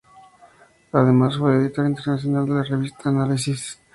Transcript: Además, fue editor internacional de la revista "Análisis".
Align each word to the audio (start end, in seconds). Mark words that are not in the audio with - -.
Además, 0.93 1.37
fue 1.37 1.57
editor 1.57 1.85
internacional 1.87 2.47
de 2.47 2.53
la 2.55 2.63
revista 2.63 3.09
"Análisis". 3.09 3.79